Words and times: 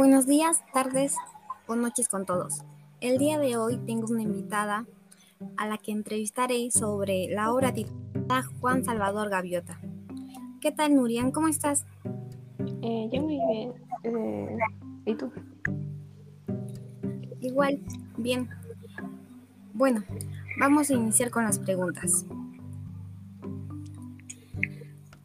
Buenos 0.00 0.26
días, 0.26 0.64
tardes 0.72 1.14
o 1.66 1.76
noches 1.76 2.08
con 2.08 2.24
todos. 2.24 2.64
El 3.02 3.18
día 3.18 3.38
de 3.38 3.58
hoy 3.58 3.76
tengo 3.84 4.06
una 4.10 4.22
invitada 4.22 4.86
a 5.58 5.66
la 5.66 5.76
que 5.76 5.92
entrevistaré 5.92 6.70
sobre 6.70 7.28
la 7.28 7.52
obra 7.52 7.74
titulada 7.74 8.44
Juan 8.60 8.82
Salvador 8.82 9.28
Gaviota. 9.28 9.78
¿Qué 10.62 10.72
tal, 10.72 10.94
Nurian? 10.94 11.30
¿Cómo 11.32 11.48
estás? 11.48 11.84
Eh, 12.80 13.10
yo 13.12 13.20
muy 13.20 13.38
bien. 13.46 13.74
Eh, 14.04 14.56
¿Y 15.04 15.14
tú? 15.16 15.30
Igual, 17.42 17.82
bien. 18.16 18.48
Bueno, 19.74 20.02
vamos 20.58 20.88
a 20.88 20.94
iniciar 20.94 21.28
con 21.28 21.44
las 21.44 21.58
preguntas. 21.58 22.24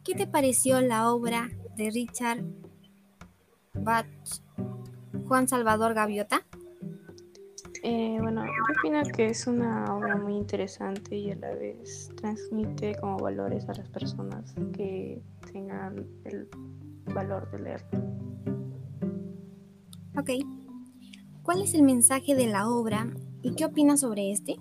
¿Qué 0.04 0.14
te 0.14 0.26
pareció 0.26 0.82
la 0.82 1.10
obra 1.10 1.48
de 1.78 1.90
Richard 1.90 2.44
Bach 3.86 4.04
Juan 5.28 5.46
Salvador 5.46 5.94
Gaviota? 5.94 6.44
Eh, 7.84 8.18
bueno, 8.20 8.44
yo 8.44 8.50
opino 8.76 9.00
que 9.14 9.26
es 9.26 9.46
una 9.46 9.94
obra 9.94 10.16
muy 10.16 10.34
interesante 10.34 11.16
y 11.16 11.30
a 11.30 11.36
la 11.36 11.54
vez 11.54 12.10
transmite 12.16 12.96
como 12.96 13.16
valores 13.18 13.68
a 13.68 13.74
las 13.74 13.88
personas 13.90 14.52
que 14.72 15.22
tengan 15.52 16.04
el 16.24 16.48
valor 17.14 17.48
de 17.52 17.58
leer. 17.60 17.84
Ok. 20.18 20.30
¿Cuál 21.44 21.62
es 21.62 21.72
el 21.74 21.82
mensaje 21.82 22.34
de 22.34 22.48
la 22.48 22.68
obra 22.68 23.06
y 23.42 23.54
qué 23.54 23.66
opinas 23.66 24.00
sobre 24.00 24.32
este? 24.32 24.56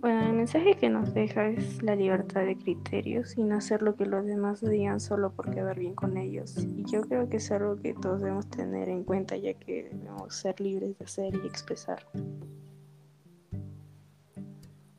Bueno, 0.00 0.26
el 0.28 0.32
mensaje 0.32 0.76
que 0.76 0.88
nos 0.90 1.12
deja 1.12 1.48
es 1.48 1.82
la 1.82 1.96
libertad 1.96 2.44
de 2.44 2.56
criterios 2.56 3.36
y 3.36 3.42
no 3.42 3.56
hacer 3.56 3.82
lo 3.82 3.96
que 3.96 4.06
los 4.06 4.24
demás 4.24 4.60
digan 4.60 5.00
solo 5.00 5.32
por 5.32 5.50
quedar 5.50 5.76
bien 5.76 5.96
con 5.96 6.16
ellos. 6.16 6.56
Y 6.56 6.84
yo 6.84 7.00
creo 7.00 7.28
que 7.28 7.38
es 7.38 7.50
algo 7.50 7.74
que 7.76 7.94
todos 7.94 8.20
debemos 8.20 8.48
tener 8.48 8.88
en 8.88 9.02
cuenta 9.02 9.36
ya 9.36 9.54
que 9.54 9.90
debemos 9.90 10.36
ser 10.36 10.60
libres 10.60 10.96
de 10.98 11.04
hacer 11.04 11.34
y 11.34 11.46
expresar. 11.48 12.06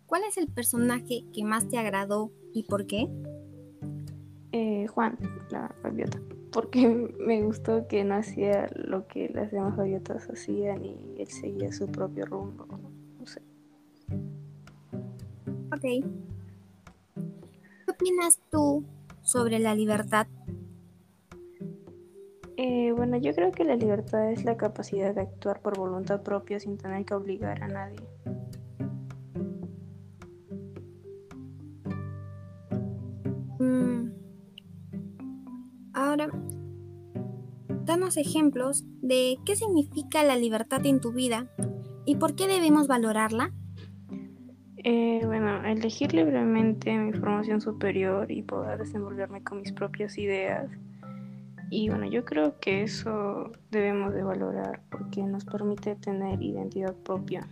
¿Cuál 0.06 0.24
es 0.28 0.38
el 0.38 0.50
personaje 0.50 1.24
que 1.34 1.46
más 1.46 1.70
te 1.70 1.78
agradó 1.78 2.32
y 2.54 2.64
por 2.64 2.86
qué? 2.86 3.08
Eh, 4.52 4.86
Juan, 4.88 5.18
la 5.50 5.74
gaviota. 5.82 6.20
Porque 6.52 6.90
me 7.20 7.42
gustó 7.44 7.88
que 7.88 8.04
no 8.04 8.16
hacía 8.16 8.68
lo 8.76 9.08
que 9.08 9.30
las 9.30 9.50
demás 9.52 9.78
gaviotas 9.78 10.30
hacían 10.30 10.84
y 10.84 11.16
él 11.18 11.28
seguía 11.28 11.72
su 11.72 11.88
propio 11.88 12.26
rumbo. 12.26 12.89
Ok. 15.72 15.82
¿Qué 15.82 16.04
opinas 17.92 18.40
tú 18.50 18.84
sobre 19.22 19.60
la 19.60 19.76
libertad? 19.76 20.28
Eh, 22.58 22.92
bueno, 22.92 23.18
yo 23.18 23.34
creo 23.34 23.52
que 23.52 23.64
la 23.64 23.76
libertad 23.76 24.32
es 24.32 24.44
la 24.44 24.58
capacidad 24.58 25.16
de 25.16 25.22
actuar 25.22 25.62
por 25.62 25.78
voluntad 25.78 26.24
propia 26.24 26.60
sin 26.60 26.78
tener 26.78 27.06
que 27.06 27.14
obligar 27.14 27.64
a 27.64 27.68
nadie. 27.68 28.02
Mm. 33.60 34.12
Ahora, 35.94 36.30
danos 37.86 38.18
ejemplos 38.18 38.84
de 39.02 39.38
qué 39.46 39.56
significa 39.56 40.24
la 40.24 40.36
libertad 40.36 40.86
en 40.86 41.00
tu 41.00 41.14
vida 41.14 41.48
y 42.06 42.16
por 42.16 42.36
qué 42.36 42.48
debemos 42.48 42.88
valorarla. 42.88 43.54
Eh, 44.84 45.22
bueno, 45.60 45.78
elegir 45.78 46.14
libremente 46.14 46.98
mi 46.98 47.12
formación 47.12 47.60
superior 47.60 48.32
y 48.32 48.42
poder 48.42 48.80
desenvolverme 48.80 49.44
con 49.44 49.60
mis 49.60 49.72
propias 49.74 50.18
ideas. 50.18 50.70
Y 51.70 51.90
bueno, 51.90 52.06
yo 52.06 52.26
creo 52.26 52.60
que 52.60 52.84
eso 52.84 53.52
debemos 53.70 54.14
de 54.14 54.24
valorar 54.24 54.82
porque 54.90 55.22
nos 55.22 55.46
permite 55.46 55.96
tener 55.96 56.42
identidad 56.42 56.96
propia. 56.96 57.48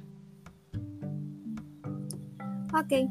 Ok. 2.73 3.09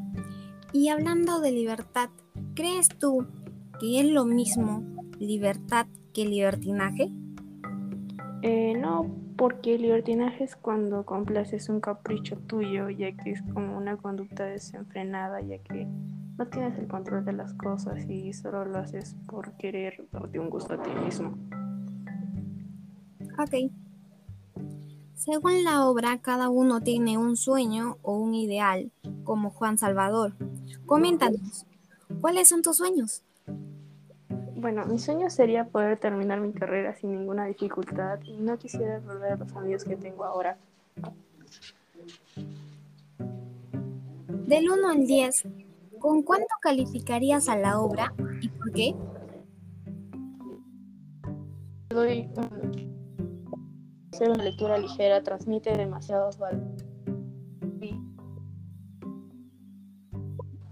Y 0.73 0.89
hablando 0.89 1.39
de 1.41 1.51
libertad, 1.51 2.09
¿crees 2.55 2.87
tú 2.99 3.25
que 3.79 4.01
es 4.01 4.05
lo 4.07 4.25
mismo 4.25 4.83
libertad 5.19 5.87
que 6.13 6.25
libertinaje? 6.25 7.11
Eh, 8.41 8.73
no, 8.77 9.15
porque 9.37 9.75
el 9.75 9.83
libertinaje 9.83 10.43
es 10.43 10.55
cuando 10.55 11.05
complaces 11.05 11.69
un 11.69 11.79
capricho 11.79 12.37
tuyo, 12.37 12.89
ya 12.89 13.15
que 13.15 13.31
es 13.31 13.41
como 13.53 13.77
una 13.77 13.95
conducta 13.95 14.45
desenfrenada, 14.45 15.41
ya 15.41 15.59
que 15.59 15.87
no 16.37 16.47
tienes 16.47 16.77
el 16.79 16.87
control 16.87 17.23
de 17.23 17.33
las 17.33 17.53
cosas 17.53 18.03
y 18.09 18.33
solo 18.33 18.65
lo 18.65 18.79
haces 18.79 19.15
por 19.27 19.53
querer 19.57 20.07
darte 20.11 20.39
un 20.39 20.49
gusto 20.49 20.73
a 20.73 20.81
ti 20.81 20.89
mismo. 21.03 21.37
Ok. 23.39 23.71
Según 25.13 25.63
la 25.63 25.85
obra, 25.85 26.19
cada 26.19 26.49
uno 26.49 26.81
tiene 26.81 27.17
un 27.17 27.37
sueño 27.37 27.97
o 28.01 28.17
un 28.17 28.33
ideal, 28.33 28.91
como 29.23 29.51
Juan 29.51 29.77
Salvador. 29.77 30.35
Coméntanos, 30.85 31.65
¿cuáles 32.21 32.49
son 32.49 32.61
tus 32.61 32.77
sueños? 32.77 33.23
Bueno, 34.59 34.87
mi 34.87 34.97
sueño 34.97 35.29
sería 35.29 35.65
poder 35.65 35.99
terminar 35.99 36.41
mi 36.41 36.51
carrera 36.51 36.95
sin 36.95 37.11
ninguna 37.11 37.45
dificultad 37.45 38.19
y 38.23 38.37
no 38.37 38.57
quisiera 38.57 38.99
perder 38.99 39.33
a 39.33 39.35
los 39.35 39.55
amigos 39.55 39.83
que 39.83 39.95
tengo 39.95 40.23
ahora. 40.23 40.57
Del 44.47 44.67
1 44.71 44.89
al 44.89 45.05
10, 45.05 45.43
¿con 45.99 46.23
cuánto 46.23 46.47
calificarías 46.59 47.49
a 47.49 47.55
la 47.55 47.79
obra 47.79 48.11
y 48.41 48.49
por 48.49 48.71
qué? 48.71 48.95
Doy 51.89 52.27
ser 54.13 54.31
una 54.31 54.43
lectura 54.43 54.79
ligera, 54.79 55.21
transmite 55.21 55.71
demasiados 55.77 56.39
valores. 56.39 56.83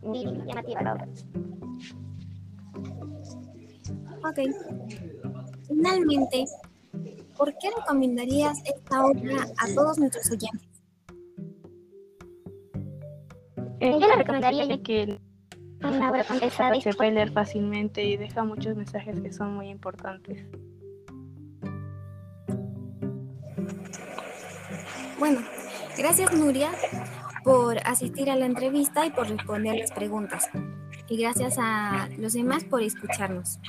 Muy 0.02 0.26
llamativa 0.48 0.82
la 0.82 0.94
obra. 0.94 1.08
Ok. 4.28 4.40
Finalmente, 5.68 6.46
¿por 7.38 7.56
qué 7.58 7.70
recomendarías 7.78 8.58
esta 8.66 9.06
obra 9.06 9.46
a 9.58 9.76
todos 9.76 10.00
nuestros 10.00 10.32
oyentes? 10.32 10.70
Eh, 13.80 13.92
yo 14.00 14.08
la 14.08 14.16
recomendaría 14.16 14.66
ya 14.66 14.82
que 14.82 15.20
una 15.84 16.10
obra 16.10 16.24
condensada 16.24 16.80
se 16.82 16.94
puede 16.94 17.12
leer 17.12 17.32
fácilmente 17.32 18.04
y 18.04 18.18
deja 18.18 18.44
muchos 18.44 18.76
mensajes 18.76 19.20
que 19.20 19.32
son 19.32 19.54
muy 19.54 19.70
importantes. 19.70 20.44
Bueno, 25.20 25.42
gracias 25.98 26.34
Nuria 26.34 26.72
por 27.44 27.78
asistir 27.86 28.32
a 28.32 28.36
la 28.36 28.48
entrevista 28.48 29.06
y 29.06 29.12
por 29.12 29.30
responder 29.30 29.78
las 29.78 29.92
preguntas. 29.92 30.50
Y 31.08 31.18
gracias 31.18 31.58
a 31.60 32.10
los 32.18 32.34
demás 32.34 32.64
por 32.64 32.82
escucharnos. 32.82 33.60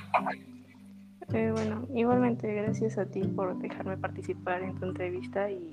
Eh, 1.33 1.51
bueno, 1.53 1.87
igualmente 1.95 2.55
gracias 2.55 2.99
a 2.99 3.07
ti 3.07 3.23
por 3.23 3.59
dejarme 3.59 3.97
participar 3.97 4.63
en 4.63 4.75
tu 4.77 4.87
entrevista 4.87 5.51
y 5.51 5.73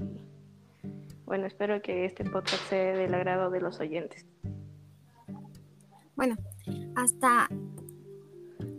bueno, 1.25 1.45
espero 1.45 1.81
que 1.81 2.05
este 2.05 2.25
podcast 2.25 2.61
sea 2.69 2.97
del 2.97 3.13
agrado 3.13 3.49
de 3.49 3.61
los 3.61 3.79
oyentes. 3.79 4.25
Bueno, 6.15 6.35
hasta 6.95 7.47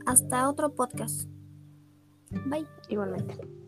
hasta 0.06 0.48
otro 0.48 0.74
podcast. 0.74 1.28
Bye. 2.46 2.66
Igualmente. 2.88 3.63